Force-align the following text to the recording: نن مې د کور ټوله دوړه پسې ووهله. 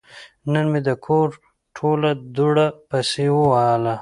نن 0.51 0.65
مې 0.71 0.79
د 0.87 0.89
کور 1.05 1.29
ټوله 1.75 2.11
دوړه 2.35 2.67
پسې 2.89 3.25
ووهله. 3.35 3.95